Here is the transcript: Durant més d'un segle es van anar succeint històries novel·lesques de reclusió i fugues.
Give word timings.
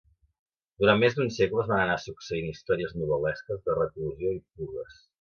Durant 0.83 1.01
més 1.03 1.17
d'un 1.19 1.29
segle 1.35 1.61
es 1.65 1.69
van 1.73 1.83
anar 1.83 1.99
succeint 2.05 2.51
històries 2.55 2.99
novel·lesques 3.05 3.65
de 3.71 3.81
reclusió 3.85 4.37
i 4.41 4.45
fugues. 4.45 5.03